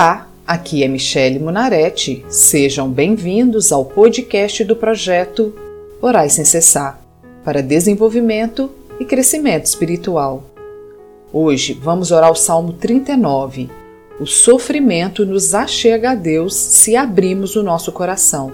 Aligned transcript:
Olá, 0.00 0.26
aqui 0.46 0.82
é 0.82 0.88
Michele 0.88 1.38
Munarete. 1.38 2.24
Sejam 2.26 2.90
bem-vindos 2.90 3.70
ao 3.70 3.84
podcast 3.84 4.64
do 4.64 4.74
projeto 4.74 5.54
Orai 6.00 6.30
Sem 6.30 6.42
Cessar 6.42 6.98
para 7.44 7.62
desenvolvimento 7.62 8.70
e 8.98 9.04
crescimento 9.04 9.66
espiritual. 9.66 10.42
Hoje 11.30 11.74
vamos 11.74 12.10
orar 12.12 12.32
o 12.32 12.34
Salmo 12.34 12.72
39. 12.72 13.68
O 14.18 14.24
sofrimento 14.24 15.26
nos 15.26 15.52
achega 15.54 16.12
a 16.12 16.14
Deus 16.14 16.54
se 16.54 16.96
abrimos 16.96 17.54
o 17.54 17.62
nosso 17.62 17.92
coração. 17.92 18.50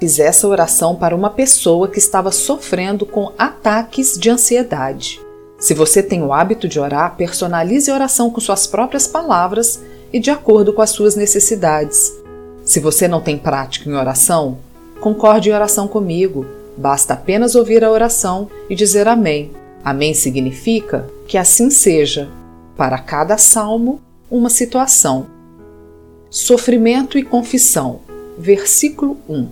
Fiz 0.00 0.18
essa 0.18 0.48
oração 0.48 0.96
para 0.96 1.14
uma 1.14 1.30
pessoa 1.30 1.86
que 1.86 2.00
estava 2.00 2.32
sofrendo 2.32 3.06
com 3.06 3.30
ataques 3.38 4.18
de 4.18 4.28
ansiedade. 4.30 5.20
Se 5.62 5.74
você 5.74 6.02
tem 6.02 6.24
o 6.24 6.32
hábito 6.32 6.66
de 6.66 6.80
orar, 6.80 7.14
personalize 7.14 7.88
a 7.88 7.94
oração 7.94 8.28
com 8.30 8.40
suas 8.40 8.66
próprias 8.66 9.06
palavras 9.06 9.80
e 10.12 10.18
de 10.18 10.28
acordo 10.28 10.72
com 10.72 10.82
as 10.82 10.90
suas 10.90 11.14
necessidades. 11.14 12.12
Se 12.64 12.80
você 12.80 13.06
não 13.06 13.20
tem 13.20 13.38
prática 13.38 13.88
em 13.88 13.94
oração, 13.94 14.58
concorde 15.00 15.50
em 15.50 15.52
oração 15.52 15.86
comigo. 15.86 16.44
Basta 16.76 17.14
apenas 17.14 17.54
ouvir 17.54 17.84
a 17.84 17.92
oração 17.92 18.50
e 18.68 18.74
dizer 18.74 19.06
Amém. 19.06 19.52
Amém 19.84 20.14
significa 20.14 21.08
que 21.28 21.38
assim 21.38 21.70
seja. 21.70 22.28
Para 22.76 22.98
cada 22.98 23.38
salmo, 23.38 24.00
uma 24.28 24.50
situação. 24.50 25.28
Sofrimento 26.28 27.16
e 27.16 27.22
confissão. 27.22 28.00
Versículo 28.36 29.16
1. 29.28 29.48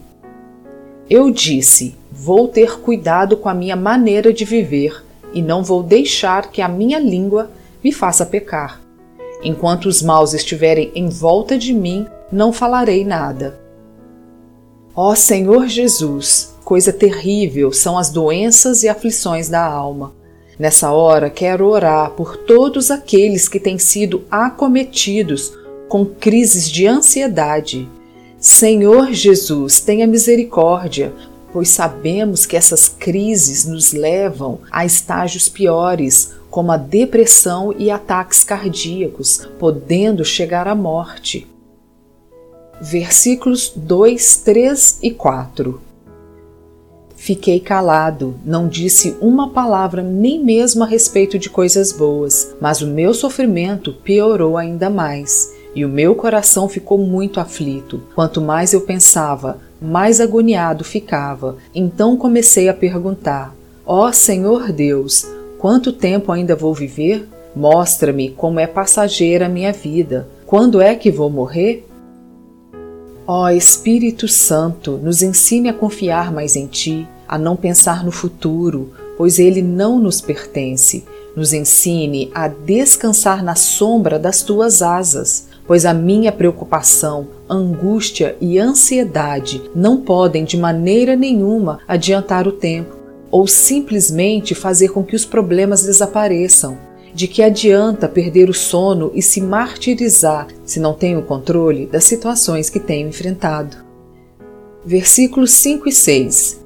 Eu 1.09 1.31
disse: 1.31 1.95
Vou 2.11 2.49
ter 2.49 2.81
cuidado 2.81 3.37
com 3.37 3.49
a 3.49 3.55
minha 3.55 3.77
maneira 3.77 4.33
de 4.33 4.45
viver 4.45 5.09
e 5.33 5.43
não 5.43 5.63
vou 5.63 5.83
deixar 5.83 6.51
que 6.51 6.63
a 6.63 6.69
minha 6.69 6.99
língua 6.99 7.51
me 7.83 7.93
faça 7.93 8.27
pecar. 8.27 8.81
Enquanto 9.43 9.87
os 9.87 10.03
maus 10.03 10.35
estiverem 10.35 10.91
em 10.95 11.09
volta 11.09 11.57
de 11.57 11.73
mim, 11.73 12.07
não 12.31 12.53
falarei 12.53 13.05
nada. 13.05 13.59
Ó 14.95 15.15
Senhor 15.15 15.67
Jesus, 15.67 16.55
coisa 16.65 16.93
terrível 16.93 17.73
são 17.73 17.97
as 17.97 18.11
doenças 18.11 18.83
e 18.83 18.89
aflições 18.89 19.49
da 19.49 19.65
alma. 19.65 20.13
Nessa 20.59 20.93
hora 20.93 21.31
quero 21.31 21.67
orar 21.67 22.11
por 22.11 22.37
todos 22.37 22.91
aqueles 22.91 23.49
que 23.49 23.59
têm 23.59 23.79
sido 23.79 24.25
acometidos 24.31 25.55
com 25.89 26.05
crises 26.05 26.71
de 26.71 26.87
ansiedade. 26.87 27.89
Senhor 28.39 29.13
Jesus, 29.13 29.81
tenha 29.81 30.07
misericórdia, 30.07 31.15
pois 31.53 31.69
sabemos 31.69 32.47
que 32.47 32.57
essas 32.57 32.89
crises 32.89 33.65
nos 33.65 33.93
levam 33.93 34.61
a 34.71 34.85
estágios 34.85 35.49
piores, 35.49 36.33
como 36.51 36.73
a 36.73 36.77
depressão 36.77 37.75
e 37.79 37.91
ataques 37.91 38.43
cardíacos, 38.45 39.49
podendo 39.59 40.25
chegar 40.25 40.67
à 40.67 40.75
morte. 40.75 41.47
Versículos 42.81 43.73
2, 43.77 44.37
3 44.39 44.99
e 45.03 45.11
4 45.11 45.81
Fiquei 47.21 47.61
calado, 47.61 48.41
não 48.47 48.67
disse 48.67 49.15
uma 49.21 49.51
palavra 49.51 50.03
nem 50.03 50.43
mesmo 50.43 50.83
a 50.83 50.87
respeito 50.87 51.39
de 51.39 51.51
coisas 51.51 51.93
boas, 51.93 52.57
mas 52.59 52.81
o 52.81 52.87
meu 52.87 53.13
sofrimento 53.13 53.93
piorou 53.93 54.57
ainda 54.57 54.89
mais, 54.89 55.53
e 55.75 55.85
o 55.85 55.89
meu 55.89 56.15
coração 56.15 56.69
ficou 56.69 56.99
muito 56.99 57.41
aflito. 57.41 58.03
Quanto 58.15 58.41
mais 58.41 58.73
eu 58.73 58.81
pensava, 58.81 59.59
mais 59.81 60.21
agoniado 60.21 60.85
ficava. 60.85 61.57
Então 61.75 62.17
comecei 62.17 62.69
a 62.69 62.75
perguntar: 62.75 63.55
Ó 63.87 64.09
oh, 64.09 64.13
Senhor 64.13 64.73
Deus, 64.73 65.27
quanto 65.59 65.93
tempo 65.93 66.33
ainda 66.33 66.57
vou 66.57 66.75
viver? 66.75 67.29
Mostra-me 67.55 68.31
como 68.31 68.61
é 68.61 68.67
passageira 68.67 69.47
a 69.47 69.49
minha 69.49 69.73
vida. 69.73 70.29
Quando 70.47 70.81
é 70.81 70.95
que 70.95 71.11
vou 71.11 71.31
morrer? 71.31 71.87
Ó 73.27 73.45
oh, 73.45 73.49
Espírito 73.49 74.27
Santo, 74.27 74.99
nos 75.03 75.23
ensine 75.23 75.69
a 75.69 75.75
confiar 75.75 76.33
mais 76.33 76.57
em 76.57 76.67
Ti, 76.67 77.07
a 77.29 77.39
não 77.39 77.55
pensar 77.55 78.05
no 78.05 78.11
futuro, 78.11 78.93
pois 79.17 79.39
ele 79.39 79.63
não 79.63 80.01
nos 80.01 80.21
pertence. 80.21 81.05
Nos 81.37 81.53
ensine 81.53 82.29
a 82.35 82.49
descansar 82.49 83.45
na 83.45 83.55
sombra 83.55 84.19
das 84.19 84.43
Tuas 84.43 84.83
asas 84.83 85.50
pois 85.71 85.87
a 85.87 85.95
minha 85.95 86.33
preocupação, 86.33 87.29
angústia 87.49 88.37
e 88.41 88.59
ansiedade 88.59 89.63
não 89.73 89.99
podem 89.99 90.43
de 90.43 90.57
maneira 90.57 91.15
nenhuma 91.15 91.79
adiantar 91.87 92.49
o 92.49 92.51
tempo 92.51 92.97
ou 93.31 93.47
simplesmente 93.47 94.53
fazer 94.53 94.89
com 94.89 95.05
que 95.05 95.15
os 95.15 95.25
problemas 95.25 95.85
desapareçam. 95.85 96.77
De 97.15 97.29
que 97.29 97.41
adianta 97.41 98.09
perder 98.09 98.51
o 98.51 98.53
sono 98.53 99.13
e 99.15 99.23
se 99.23 99.41
martirizar 99.41 100.49
se 100.65 100.81
não 100.81 100.93
tenho 100.93 101.23
controle 101.23 101.87
das 101.87 102.03
situações 102.03 102.69
que 102.69 102.81
tenho 102.81 103.09
enfrentado? 103.09 103.77
Versículos 104.85 105.53
5 105.53 105.89
e 105.89 105.93
6 105.93 106.65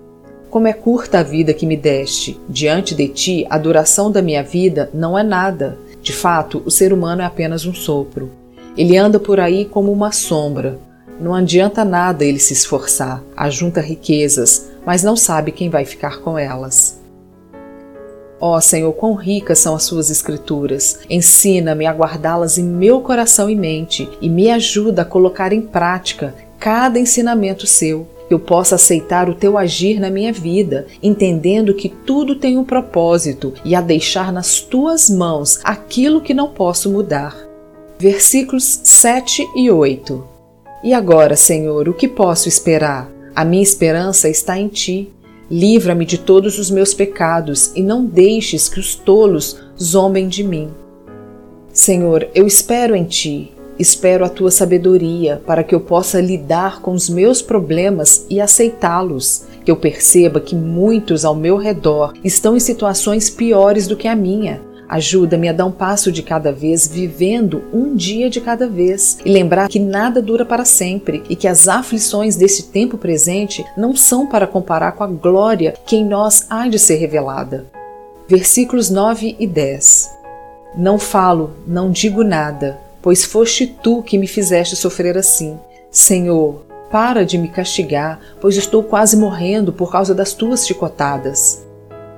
Como 0.48 0.66
é 0.66 0.72
curta 0.72 1.18
a 1.18 1.22
vida 1.22 1.52
que 1.52 1.66
me 1.66 1.76
deste, 1.76 2.40
diante 2.48 2.94
de 2.94 3.08
ti 3.08 3.46
a 3.50 3.58
duração 3.58 4.10
da 4.10 4.22
minha 4.22 4.42
vida 4.42 4.88
não 4.94 5.18
é 5.18 5.22
nada. 5.22 5.76
De 6.00 6.14
fato, 6.14 6.62
o 6.64 6.70
ser 6.70 6.90
humano 6.90 7.20
é 7.20 7.26
apenas 7.26 7.66
um 7.66 7.74
sopro. 7.74 8.43
Ele 8.76 8.96
anda 8.96 9.20
por 9.20 9.38
aí 9.38 9.64
como 9.64 9.92
uma 9.92 10.10
sombra. 10.10 10.78
Não 11.20 11.32
adianta 11.32 11.84
nada 11.84 12.24
ele 12.24 12.40
se 12.40 12.52
esforçar, 12.52 13.22
ajunta 13.36 13.80
riquezas, 13.80 14.68
mas 14.84 15.04
não 15.04 15.16
sabe 15.16 15.52
quem 15.52 15.70
vai 15.70 15.84
ficar 15.84 16.18
com 16.18 16.36
elas. 16.36 17.00
Ó 18.40 18.56
oh, 18.56 18.60
Senhor, 18.60 18.92
quão 18.94 19.14
ricas 19.14 19.60
são 19.60 19.76
as 19.76 19.84
suas 19.84 20.10
escrituras. 20.10 20.98
Ensina-me 21.08 21.86
a 21.86 21.92
guardá-las 21.92 22.58
em 22.58 22.64
meu 22.64 23.00
coração 23.00 23.48
e 23.48 23.54
mente 23.54 24.08
e 24.20 24.28
me 24.28 24.50
ajuda 24.50 25.02
a 25.02 25.04
colocar 25.04 25.52
em 25.52 25.60
prática 25.60 26.34
cada 26.58 26.98
ensinamento 26.98 27.66
seu, 27.68 28.08
que 28.26 28.34
eu 28.34 28.40
possa 28.40 28.74
aceitar 28.74 29.30
o 29.30 29.34
teu 29.34 29.56
agir 29.56 30.00
na 30.00 30.10
minha 30.10 30.32
vida, 30.32 30.86
entendendo 31.00 31.74
que 31.74 31.88
tudo 31.88 32.34
tem 32.34 32.58
um 32.58 32.64
propósito 32.64 33.54
e 33.64 33.74
a 33.74 33.80
deixar 33.80 34.32
nas 34.32 34.58
tuas 34.58 35.08
mãos 35.08 35.60
aquilo 35.62 36.20
que 36.20 36.34
não 36.34 36.48
posso 36.48 36.90
mudar 36.90 37.53
versículos 37.98 38.80
7 38.82 39.46
e 39.54 39.70
8. 39.70 40.24
E 40.82 40.92
agora, 40.92 41.36
Senhor, 41.36 41.88
o 41.88 41.94
que 41.94 42.08
posso 42.08 42.48
esperar? 42.48 43.10
A 43.34 43.44
minha 43.44 43.62
esperança 43.62 44.28
está 44.28 44.58
em 44.58 44.68
ti. 44.68 45.10
Livra-me 45.50 46.04
de 46.04 46.18
todos 46.18 46.58
os 46.58 46.70
meus 46.70 46.94
pecados 46.94 47.72
e 47.74 47.82
não 47.82 48.04
deixes 48.04 48.68
que 48.68 48.80
os 48.80 48.94
tolos 48.94 49.60
zombem 49.80 50.28
de 50.28 50.42
mim. 50.42 50.70
Senhor, 51.72 52.28
eu 52.34 52.46
espero 52.46 52.94
em 52.94 53.04
ti, 53.04 53.52
espero 53.78 54.24
a 54.24 54.28
tua 54.28 54.50
sabedoria 54.50 55.42
para 55.46 55.64
que 55.64 55.74
eu 55.74 55.80
possa 55.80 56.20
lidar 56.20 56.80
com 56.80 56.92
os 56.92 57.08
meus 57.10 57.42
problemas 57.42 58.26
e 58.30 58.40
aceitá-los, 58.40 59.44
que 59.64 59.70
eu 59.70 59.76
perceba 59.76 60.40
que 60.40 60.54
muitos 60.54 61.24
ao 61.24 61.34
meu 61.34 61.56
redor 61.56 62.12
estão 62.22 62.56
em 62.56 62.60
situações 62.60 63.28
piores 63.28 63.86
do 63.86 63.96
que 63.96 64.08
a 64.08 64.16
minha 64.16 64.60
Ajuda-me 64.94 65.48
a 65.48 65.52
dar 65.52 65.66
um 65.66 65.72
passo 65.72 66.12
de 66.12 66.22
cada 66.22 66.52
vez, 66.52 66.86
vivendo 66.86 67.64
um 67.72 67.96
dia 67.96 68.30
de 68.30 68.40
cada 68.40 68.68
vez 68.68 69.18
e 69.24 69.28
lembrar 69.28 69.68
que 69.68 69.80
nada 69.80 70.22
dura 70.22 70.44
para 70.44 70.64
sempre 70.64 71.24
e 71.28 71.34
que 71.34 71.48
as 71.48 71.66
aflições 71.66 72.36
desse 72.36 72.68
tempo 72.68 72.96
presente 72.96 73.64
não 73.76 73.96
são 73.96 74.28
para 74.28 74.46
comparar 74.46 74.92
com 74.92 75.02
a 75.02 75.08
glória 75.08 75.74
que 75.84 75.96
em 75.96 76.04
nós 76.04 76.46
há 76.48 76.68
de 76.68 76.78
ser 76.78 76.94
revelada. 76.94 77.66
Versículos 78.28 78.88
9 78.88 79.34
e 79.36 79.48
10. 79.48 80.10
Não 80.76 80.96
falo, 80.96 81.54
não 81.66 81.90
digo 81.90 82.22
nada, 82.22 82.78
pois 83.02 83.24
foste 83.24 83.66
tu 83.66 84.00
que 84.00 84.16
me 84.16 84.28
fizeste 84.28 84.76
sofrer 84.76 85.18
assim. 85.18 85.58
Senhor, 85.90 86.62
para 86.88 87.26
de 87.26 87.36
me 87.36 87.48
castigar, 87.48 88.20
pois 88.40 88.56
estou 88.56 88.80
quase 88.80 89.16
morrendo 89.16 89.72
por 89.72 89.90
causa 89.90 90.14
das 90.14 90.34
tuas 90.34 90.64
chicotadas. 90.64 91.64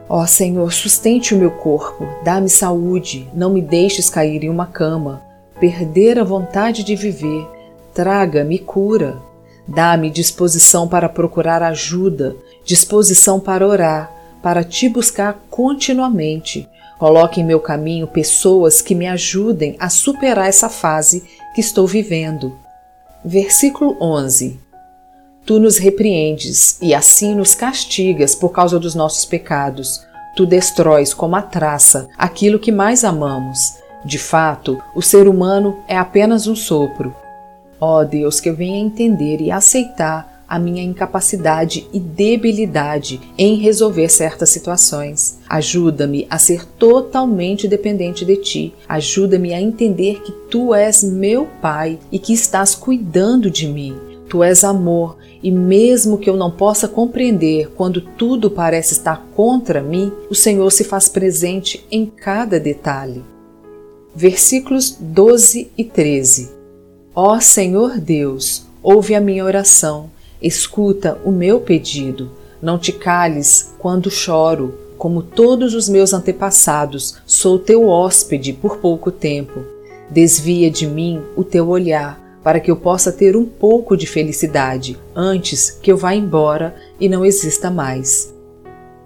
Ó 0.09 0.25
Senhor, 0.27 0.73
sustente 0.73 1.35
o 1.35 1.39
meu 1.39 1.51
corpo, 1.51 2.07
dá-me 2.25 2.49
saúde, 2.49 3.29
não 3.35 3.51
me 3.51 3.61
deixes 3.61 4.09
cair 4.09 4.45
em 4.45 4.49
uma 4.49 4.67
cama, 4.67 5.23
perder 5.59 6.19
a 6.19 6.25
vontade 6.25 6.85
de 6.85 6.95
viver, 6.95 7.47
traga-me 7.93 8.59
cura. 8.59 9.17
Dá-me 9.69 10.11
disposição 10.11 10.87
para 10.87 11.09
procurar 11.09 11.61
ajuda, 11.61 12.37
disposição 12.65 13.41
para 13.41 13.67
orar, 13.67 14.13
para 14.41 14.63
te 14.63 14.89
buscar 14.89 15.45
continuamente. 15.51 16.69
Coloque 17.01 17.41
em 17.41 17.45
meu 17.45 17.59
caminho 17.59 18.07
pessoas 18.07 18.81
que 18.81 18.95
me 18.95 19.09
ajudem 19.09 19.75
a 19.81 19.89
superar 19.89 20.49
essa 20.49 20.69
fase 20.69 21.25
que 21.53 21.61
estou 21.61 21.85
vivendo. 21.87 22.57
Versículo 23.25 23.97
11 24.01 24.66
Tu 25.47 25.61
nos 25.61 25.79
repreendes 25.79 26.77
e 26.83 26.93
assim 26.93 27.33
nos 27.37 27.55
castigas 27.55 28.35
por 28.35 28.49
causa 28.51 28.81
dos 28.81 28.97
nossos 28.97 29.25
pecados. 29.25 30.05
Tu 30.35 30.45
destróis 30.45 31.15
como 31.15 31.37
a 31.37 31.43
traça 31.43 32.09
aquilo 32.19 32.59
que 32.59 32.73
mais 32.73 33.05
amamos. 33.05 33.75
De 34.05 34.19
fato, 34.19 34.83
o 34.93 35.01
ser 35.01 35.29
humano 35.29 35.79
é 35.87 35.97
apenas 35.97 36.49
um 36.49 36.57
sopro. 36.57 37.15
Ó 37.81 38.01
oh 38.01 38.05
Deus, 38.05 38.41
que 38.41 38.49
eu 38.49 38.57
venha 38.57 38.77
entender 38.79 39.41
e 39.41 39.53
aceitar 39.53 40.37
a 40.49 40.59
minha 40.59 40.83
incapacidade 40.83 41.87
e 41.93 42.01
debilidade 42.01 43.21
em 43.39 43.57
resolver 43.57 44.09
certas 44.09 44.51
situações. 44.51 45.39
Ajuda-me 45.49 46.27
a 46.29 46.39
ser 46.39 46.65
totalmente 46.65 47.69
dependente 47.69 48.25
de 48.25 48.37
ti. 48.37 48.75
Ajuda-me 48.89 49.55
a 49.55 49.61
entender 49.61 50.23
que 50.23 50.33
tu 50.51 50.75
és 50.75 51.05
meu 51.05 51.47
Pai 51.61 51.99
e 52.11 52.19
que 52.19 52.33
estás 52.33 52.75
cuidando 52.75 53.49
de 53.49 53.69
mim. 53.69 54.16
Tu 54.37 54.45
és 54.45 54.65
amor, 54.65 55.17
e 55.43 55.51
mesmo 55.51 56.19
que 56.19 56.29
eu 56.29 56.37
não 56.37 56.51
possa 56.51 56.87
compreender 56.87 57.71
quando 57.75 58.03
tudo 58.03 58.51
parece 58.51 58.93
estar 58.93 59.27
contra 59.35 59.83
mim, 59.83 60.13
o 60.29 60.35
Senhor 60.35 60.71
se 60.71 60.85
faz 60.85 61.09
presente 61.09 61.87
em 61.91 62.05
cada 62.05 62.61
detalhe. 62.61 63.25
Versículos 64.15 64.95
12 65.01 65.71
e 65.79 65.83
13 65.83 66.51
Ó 67.15 67.41
Senhor 67.41 67.99
Deus, 67.99 68.67
ouve 68.83 69.15
a 69.15 69.23
minha 69.23 69.43
oração, 69.43 70.11
escuta 70.43 71.19
o 71.25 71.31
meu 71.31 71.59
pedido. 71.59 72.31
Não 72.61 72.79
te 72.79 72.93
cales 72.93 73.73
quando 73.79 74.11
choro, 74.11 74.75
como 74.99 75.23
todos 75.23 75.73
os 75.73 75.89
meus 75.89 76.13
antepassados, 76.13 77.17
sou 77.25 77.59
teu 77.59 77.89
hóspede 77.89 78.53
por 78.53 78.77
pouco 78.77 79.11
tempo. 79.11 79.61
Desvia 80.11 80.71
de 80.71 80.87
mim 80.87 81.23
o 81.35 81.43
teu 81.43 81.69
olhar, 81.69 82.26
para 82.47 82.61
que 82.61 82.71
eu 82.71 82.77
possa 82.77 83.11
ter 83.11 83.37
um 83.37 83.45
pouco 83.45 83.97
de 83.97 84.07
felicidade 84.07 84.97
antes 85.17 85.69
que 85.83 85.91
eu 85.91 85.97
vá 85.97 86.15
embora 86.15 86.77
e 87.01 87.09
não 87.09 87.25
exista 87.25 87.73
mais. 87.73 88.33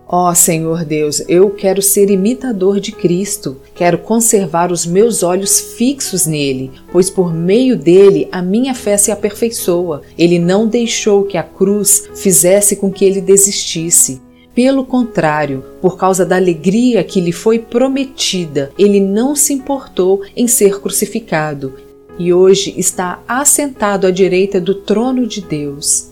Ó 0.06 0.28
oh, 0.28 0.34
Senhor 0.34 0.84
Deus, 0.84 1.22
eu 1.26 1.48
quero 1.48 1.80
ser 1.80 2.10
imitador 2.10 2.78
de 2.78 2.92
Cristo, 2.92 3.56
quero 3.74 3.96
conservar 3.96 4.70
os 4.70 4.84
meus 4.84 5.22
olhos 5.22 5.58
fixos 5.58 6.26
nele, 6.26 6.70
pois 6.92 7.08
por 7.08 7.32
meio 7.32 7.78
dele 7.78 8.28
a 8.30 8.42
minha 8.42 8.74
fé 8.74 8.98
se 8.98 9.10
aperfeiçoa. 9.10 10.02
Ele 10.18 10.38
não 10.38 10.68
deixou 10.68 11.24
que 11.24 11.38
a 11.38 11.42
cruz 11.42 12.10
fizesse 12.14 12.76
com 12.76 12.92
que 12.92 13.06
ele 13.06 13.22
desistisse. 13.22 14.20
Pelo 14.54 14.84
contrário, 14.84 15.64
por 15.80 15.96
causa 15.96 16.26
da 16.26 16.36
alegria 16.36 17.02
que 17.02 17.22
lhe 17.22 17.32
foi 17.32 17.58
prometida, 17.58 18.70
ele 18.78 19.00
não 19.00 19.34
se 19.34 19.54
importou 19.54 20.20
em 20.36 20.46
ser 20.46 20.78
crucificado 20.78 21.88
e 22.18 22.32
hoje 22.32 22.74
está 22.76 23.22
assentado 23.26 24.06
à 24.06 24.10
direita 24.10 24.60
do 24.60 24.74
trono 24.74 25.26
de 25.26 25.40
Deus. 25.40 26.10